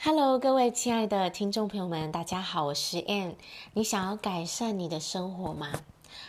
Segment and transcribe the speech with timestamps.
[0.00, 3.34] Hello，各位亲爱的听众朋友们，大家好，我是 Ann。
[3.74, 5.72] 你想要改善你的生活吗？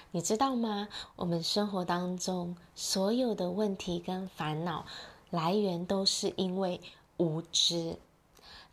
[0.09, 0.89] 你知道吗？
[1.15, 4.87] 我们生活当中所有的问题跟烦恼
[5.29, 6.81] 来源都是因为
[7.17, 7.97] 无知。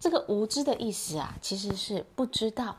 [0.01, 2.76] 这个无知的意思啊，其实是不知道。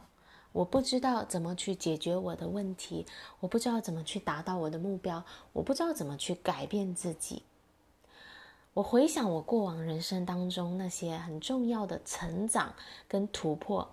[0.54, 3.06] 我不知道怎么去解决我的问题，
[3.42, 5.24] 我不知道怎么去达到我的目标，
[5.54, 7.44] 我不知道怎么去改变自己。
[8.78, 12.72] 我回想我过往人生当中那些很重要的成长
[13.08, 13.90] 跟突破，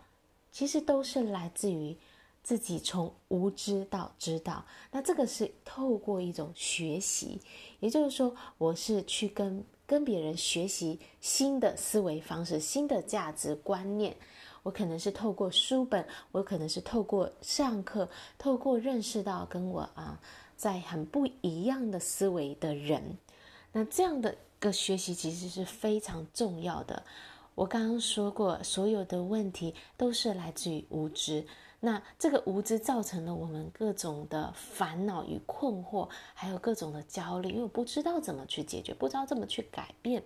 [0.52, 1.96] 其实都是来自于
[2.42, 4.62] 自己从无知到知道。
[4.90, 7.40] 那这个是透过一种学习，
[7.80, 14.14] 也就是说，我是去跟跟别人学习新的思维方式、新的价值观念。
[14.62, 20.20] 我可能是透过书本，我可能是透过上课，透过认识到跟我啊
[20.58, 23.16] 在很不一样的思维的人。
[23.72, 24.36] 那这样的。
[24.64, 27.02] 这个学习其实是非常重要的。
[27.54, 31.46] 我刚刚说过，所有的问题都是来自于无知。
[31.80, 40.22] 那这个无知造成了我们各种的烦恼与困惑，还有各种的焦虑，因为我不知道怎么去解决，不知道怎么去改变。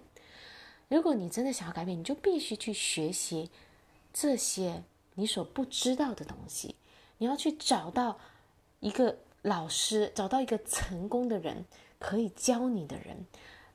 [0.87, 3.51] 如果你真的想要改变，你就必须去学习
[4.13, 4.85] 这些
[5.17, 6.77] 你所不知道的东西。
[7.17, 8.21] 你要去找到
[8.79, 11.65] 一个老师，找到一个成功的人，
[11.99, 13.27] 可以教你的人。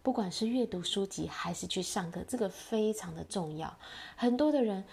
[0.04, 3.76] 不管是阅读书籍还是去上课，这个非常的重要。
[4.18, 4.84] 很多的人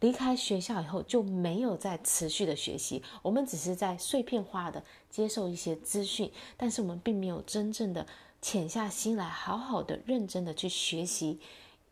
[0.00, 8.06] 离开学校以后就没有再持续的学习，我们只是在碎片化的接受一些资讯，但是我们并没有真正的
[8.42, 11.40] 潜下心来，好好的、认真的去学习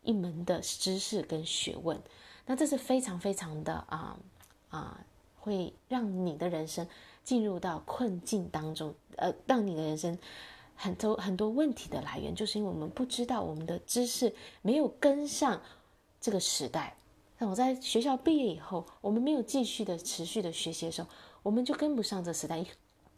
[0.03, 1.99] 一门的知识跟学问。
[2.45, 4.17] 那这是非常非常的啊
[4.69, 4.99] 啊，
[5.39, 6.87] 会让你的人生
[7.23, 10.15] 进入到困境当中，呃，让你的人生。
[10.81, 15.61] 很多很多问题的来源，就是因为我们不知道我们的知识没有跟上
[16.21, 16.95] 这个时代。
[17.37, 21.09] 那我在学校毕业以后，我们没有继续的持续的学习的时候，
[21.43, 22.63] 我们就跟不上这时代。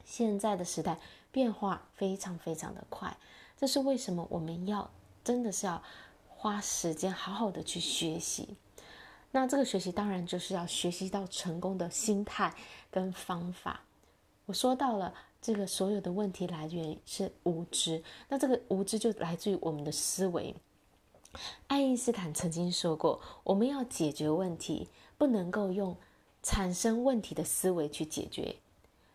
[0.03, 0.99] 现在的时代
[1.31, 3.15] 变化非常非常的快，
[3.55, 4.89] 这是为什么我们要
[5.23, 5.83] 真的是要
[6.27, 8.57] 花时间好好的去学习。
[9.29, 12.55] 那这个学习当然就是要学习到成功的心态
[12.89, 13.81] 跟方法。
[14.47, 15.13] 我说到了。
[15.41, 20.55] 这个所有的问题来源是无知，那这个无知就来自于我们的思维。
[21.65, 24.87] 爱因斯坦曾经说过：“我们要解决问题，
[25.17, 25.97] 不能够用
[26.43, 28.55] 产生问题的思维去解决。”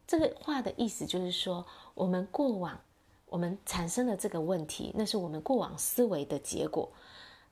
[0.05, 2.81] 这个话的意思就是说，我们过往
[3.29, 6.91] 我们产生了这个问题，那是我们过往思维的结果。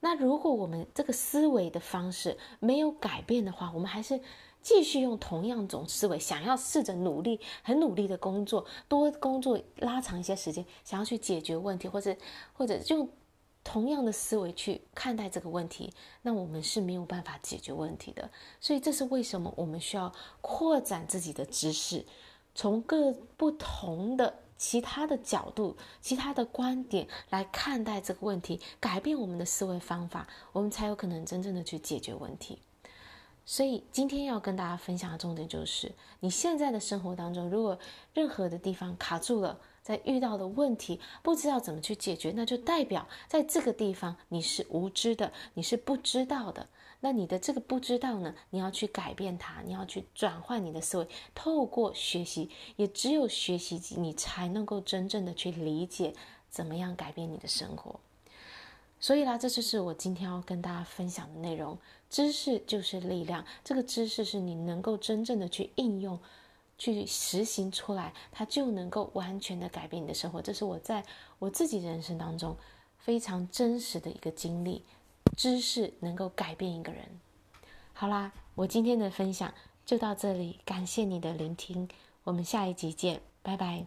[0.01, 4.21] 那如果我们这个思维的方式没有改变的话，我们还是。
[4.65, 12.17] 继续用同样种思维，想要试着努力、很努力的工作，多工作拉长一些时间，想要去解决问题，或者
[12.55, 13.07] 或者用
[13.63, 15.93] 同样的思维去看待这个问题，
[16.23, 18.31] 那我们是没有办法解决问题的。
[18.59, 20.11] 所以这是为什么我们需要
[20.41, 22.07] 扩展自己的知识，
[22.55, 32.61] 从各不同的其他的角度、其他的观点来看待这个问题，改变我们的思维方法，我们才有可能真正的去解决问题。
[33.47, 37.78] 所以今天要跟大家分享的重点就是，你现在的生活当中，如果
[38.15, 46.66] 任何的地方卡住了，在遇到的问题不知道怎么去解决，那就代表在这个地方你是无知的，你是不知道的。
[47.00, 56.15] 那你的这个不知道呢，你要去改变它，你要去转换你的思维，透过学习，也只有学习，你才能够真正的去理解
[56.49, 58.00] 怎么样改变你的生活。
[59.04, 61.76] 所以啦，这就是我今天要跟大家分享的内容。
[62.09, 66.19] 知识就是力量，这个知识是你能够真正的去应用、
[66.78, 70.41] 去实行出来，它就能够完全的改变你的生活。
[70.41, 71.04] 这是我在
[71.38, 72.56] 我自己人生当中
[72.97, 74.82] 非常真实的一个经历。
[75.36, 77.04] 知识能够改变一个人。
[77.92, 79.53] 好啦，我今天的分享
[79.84, 81.86] 就到这里，感谢你的聆听，
[82.22, 83.84] 我们下一集见，拜拜。